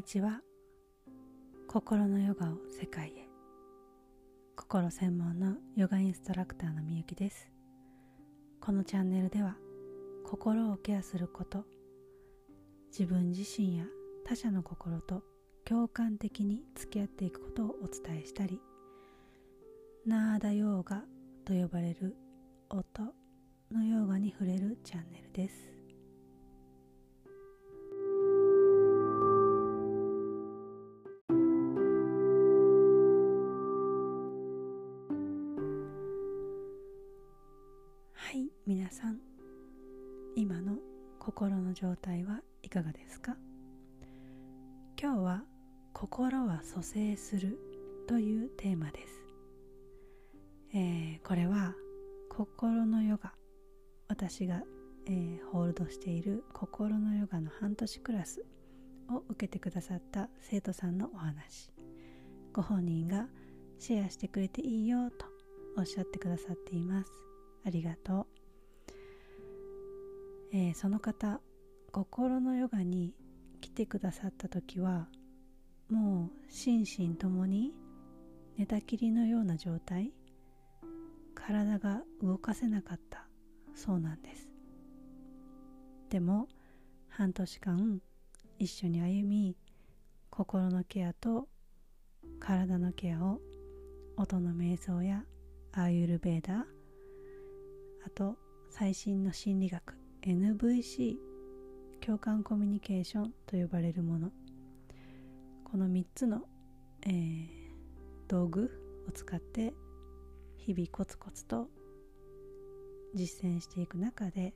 [0.00, 0.40] にちは。
[1.68, 3.28] 心のヨガを世界へ。
[4.56, 7.50] 心専門のヨガインストラクターのみゆきです。
[8.62, 9.58] このチャンネルでは
[10.24, 11.66] 心をケアすること
[12.88, 13.84] 自分自身や
[14.24, 15.22] 他者の心と
[15.66, 18.58] 共感的に付き合っていくことをお伝えしたり
[20.06, 21.02] ナーダヨーガ
[21.44, 22.16] と呼ばれる
[22.70, 23.02] 音
[23.70, 25.79] のヨーガに触れるチャンネルです。
[38.90, 39.20] 皆さん
[40.34, 40.72] 今の
[41.20, 43.36] 心の状態はいかがですか？
[45.00, 45.42] 今日は
[45.92, 47.56] 心は蘇生する
[48.08, 49.14] というテーマです、
[50.74, 51.72] えー、これは
[52.30, 53.32] 心のヨガ。
[54.08, 54.60] 私が、
[55.06, 58.44] えー、ホールドしている心のヨガの半年クラス
[59.08, 61.70] を受けてくださった生徒さんのお話。
[62.52, 63.28] ご本人が
[63.78, 65.26] シェアしてくれていいよと
[65.78, 67.12] おっしゃってくださっています。
[67.64, 68.26] ありがとう、
[70.52, 71.40] えー、その方
[71.92, 73.14] 心のヨガに
[73.60, 75.08] 来てくださった時は
[75.88, 77.72] もう心身ともに
[78.56, 80.12] 寝たきりのような状態
[81.34, 83.26] 体が動かせなかった
[83.74, 84.48] そうなんです。
[86.10, 86.48] でも
[87.08, 88.00] 半年間
[88.58, 89.56] 一緒に歩み
[90.30, 91.48] 心のケアと
[92.40, 93.40] 体のケアを
[94.16, 95.24] 音の瞑想や
[95.72, 96.58] アーユルベーダー
[98.04, 98.36] あと
[98.70, 101.16] 最新の心理学 NVC
[102.04, 104.30] 共感コミュニケーションと呼ばれるもの。
[105.64, 106.42] この3つの、
[107.06, 107.48] えー、
[108.28, 109.72] 道具を使って
[110.56, 111.68] 日々コツコツと
[113.14, 114.54] 実践していく中で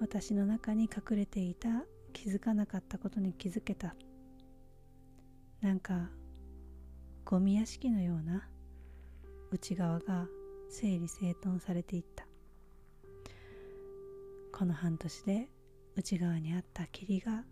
[0.00, 1.68] 私の中に隠れていた
[2.12, 3.94] 気づかなかったことに気づけた
[5.60, 6.08] なんか
[7.24, 8.48] ゴミ屋敷のような
[9.50, 10.26] 内側が
[10.70, 12.27] 整理整頓されていった。
[14.58, 15.48] この半年で
[15.94, 17.44] 内側にあった霧が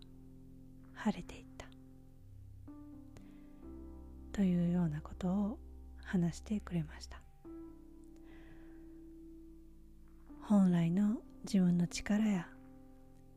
[0.93, 1.65] 晴れていった。
[4.33, 5.57] というようなことを
[6.03, 7.21] 話してくれました。
[10.41, 12.49] 本来の自分の力や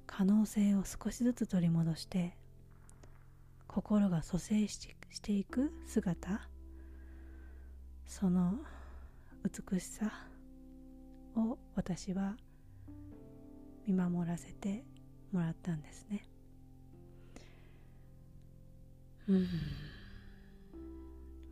[0.04, 2.36] 可能性を少しずつ取り戻して
[3.68, 4.80] 心が蘇生し
[5.22, 6.48] ていく姿
[8.04, 8.54] その
[9.44, 10.10] 美しさ
[11.36, 12.34] を私は
[13.90, 14.84] 見守らせて
[15.32, 16.24] もらったんですね。
[19.28, 19.48] うん。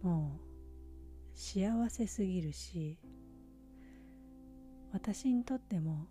[0.02, 2.96] もう幸せすぎるし
[4.92, 6.06] 私にとっても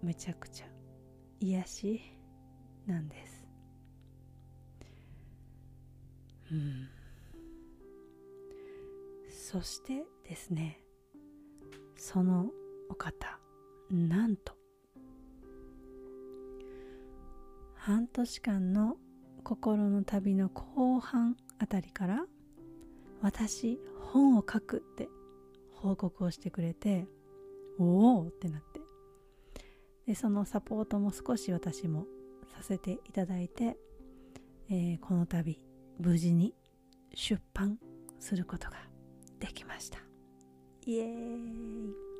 [0.00, 0.66] めちゃくちゃ
[1.40, 2.00] 癒し
[2.86, 3.44] なんです。
[6.52, 6.88] うん。
[9.28, 10.80] そしてですね
[11.96, 12.46] その
[12.88, 13.40] お方
[13.90, 14.55] なんと
[17.86, 18.96] 半年間の
[19.44, 22.24] 心の旅の後半あたりから
[23.22, 25.08] 私本を書くって
[25.72, 27.06] 報告をしてくれて
[27.78, 28.80] おおってなって。
[30.04, 32.06] でそのサポートも少し私も
[32.56, 33.76] させていただいて、
[34.68, 35.56] えー、この度
[36.00, 36.56] 無事に
[37.14, 37.78] 出版
[38.18, 38.78] することが
[39.38, 40.00] できました。
[40.86, 42.15] イエーイ。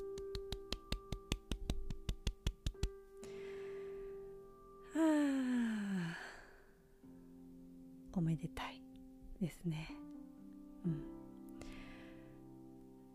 [8.13, 8.81] おめでたい
[9.41, 9.91] ですね。
[10.85, 11.03] うん。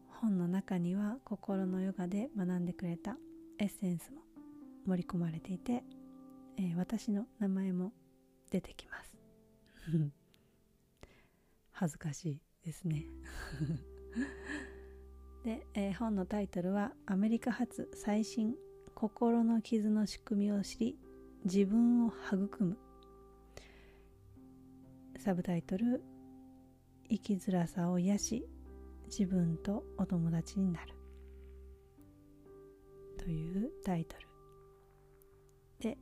[0.07, 3.17] 本の中には心のヨガで学んでくれた
[3.57, 4.21] エッセンスも
[4.85, 5.83] 盛り込まれていて、
[6.57, 7.91] えー、私の名前も
[8.51, 9.17] 出てきます。
[11.71, 13.05] 恥ずかしいですね。
[15.43, 18.55] で、えー、本のタイトルは「アメリカ発最新
[18.93, 20.99] 心の傷の仕組みを知り
[21.43, 22.77] 自分を育む」
[25.17, 26.03] サブタイトル
[27.09, 28.47] 「生きづらさを癒し
[29.05, 30.93] 自分とお友達になる」
[33.17, 34.27] というタイトル。
[35.79, 35.97] で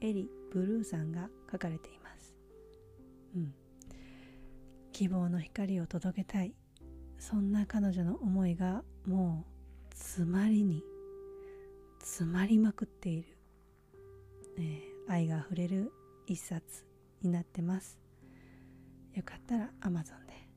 [0.00, 2.34] エリ・ブルーさんが書かれています、
[3.34, 3.54] うん、
[4.92, 6.54] 希望の光を届けたい。
[7.18, 9.44] そんな彼女の思いがも
[9.92, 10.82] う詰まりに
[11.98, 13.36] 詰まりまくっている、
[14.60, 15.92] えー、愛があふれる
[16.26, 16.84] 一冊
[17.22, 17.98] になってます。
[19.14, 20.48] よかったら Amazon で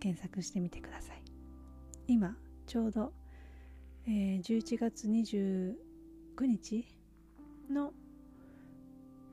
[0.00, 1.22] 検索してみてください。
[2.06, 2.36] 今
[2.66, 3.12] ちょうど、
[4.06, 5.74] えー、11月29
[6.40, 6.86] 日
[7.70, 7.92] の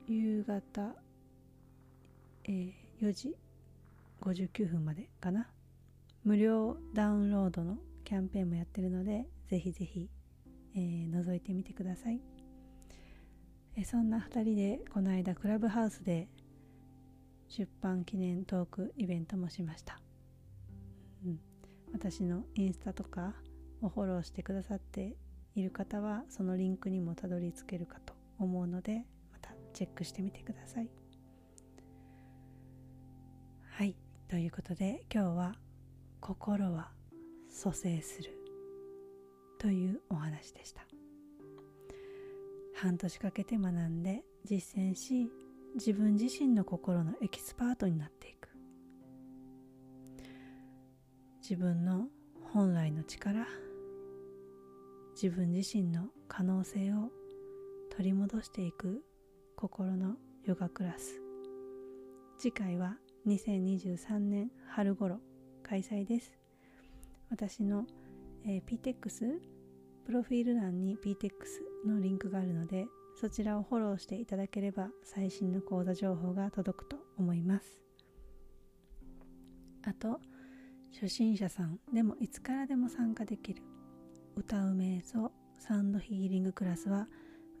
[0.06, 0.94] 夕方、
[2.44, 3.34] えー、4時
[4.20, 5.48] 59分までかな。
[6.24, 10.08] 無料ダウンロードのキャンペーンもやってるのでぜひぜひ、
[10.74, 12.20] えー、覗いてみてください、
[13.84, 16.28] そんな2人でこの間クラブハウスで
[17.48, 20.00] 出版記念トークイベントもしました、
[21.24, 21.38] うん、
[21.92, 23.34] 私のインスタとか
[23.82, 25.14] をフォローしてくださって
[25.54, 30.90] いる方はそのリンクにもたどり着けるかと思うのでまたチェックしてみてください。
[33.70, 33.96] はい。
[34.28, 35.54] ということで今日は
[36.20, 36.92] 「心は
[37.48, 38.32] 蘇生する」
[39.58, 40.95] というお話でした。
[42.76, 45.30] 半年かけて学んで実践し
[45.76, 48.48] 自分自身の心のエキスパートになっていく。
[51.40, 52.08] 自分の
[52.52, 53.46] 本来の力
[55.14, 57.10] 自分自身の可能性を
[57.90, 59.02] 取り戻していく
[59.56, 61.20] 心のヨガクラス。
[62.38, 62.96] 次回は
[63.26, 65.18] 2023年春頃
[65.62, 66.38] 開催です。
[67.30, 67.86] 私の、
[68.44, 69.55] えー、PTEX
[70.06, 71.32] プロフィール欄に PTEX
[71.84, 72.86] のリンクがあるので
[73.20, 77.80] そちらをフォローしていただければ最新の講座情報が届くと思います。
[79.82, 80.20] あと
[80.92, 83.62] 初心者さんでもいつからでも参加できる
[84.36, 87.08] 歌う瞑想サウンドヒーリングクラスは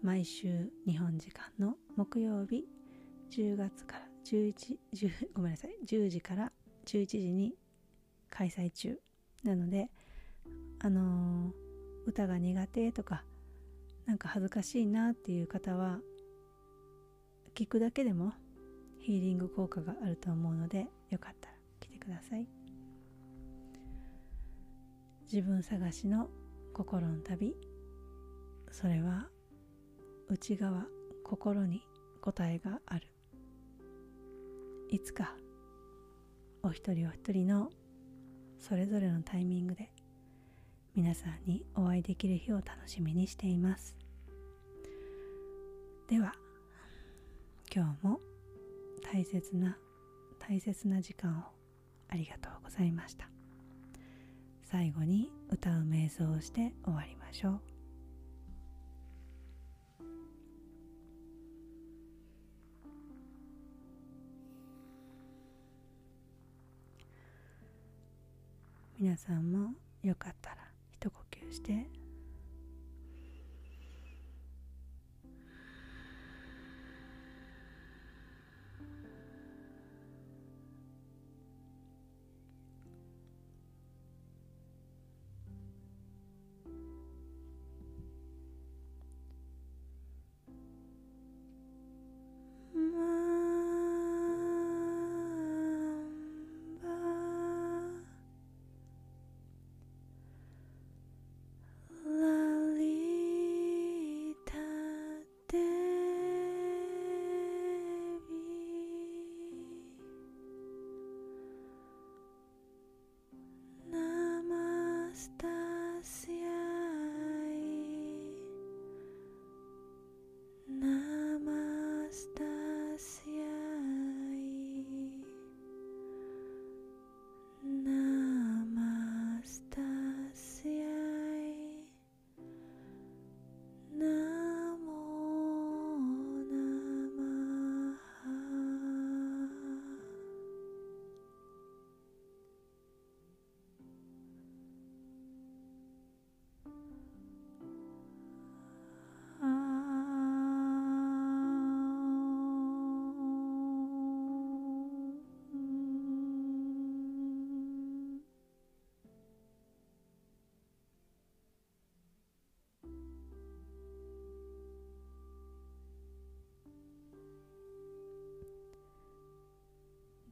[0.02, 2.64] 毎週日本時間の木曜日
[3.30, 4.54] 10月から11
[4.94, 6.52] 10ごめんなさい10時から
[6.86, 7.54] 11時に
[8.30, 8.98] 開催中
[9.42, 9.90] なので
[10.80, 11.65] あのー、
[12.06, 13.24] 歌が苦手とか
[14.06, 15.98] なんか恥ずかしいなっていう方は
[17.54, 18.32] 聞くだけでも
[19.00, 22.46] ヒーリング効果があると思うのでよかったら来てください。
[25.32, 26.28] 自分探しの
[26.72, 27.56] 心の旅。
[28.70, 29.26] それは
[30.28, 30.86] 内側
[31.24, 31.82] 心に
[32.20, 33.08] 答えがある。
[34.90, 35.34] いつか
[36.62, 37.70] お一人お一人の
[38.58, 39.90] それぞれのタイミングで
[40.96, 43.94] 皆さんにお会いできる日を楽しみにしています。
[46.08, 46.32] では
[47.70, 48.18] 今日も
[49.12, 49.76] 大切な
[50.38, 51.42] 大切な時間を
[52.08, 53.28] ありがとうございました。
[54.62, 57.60] 最後に歌う瞑想をして終わりましょう。
[68.98, 70.65] 皆さんもよかったら
[71.06, 71.95] と呼吸して。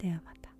[0.04, 0.53] ではまた。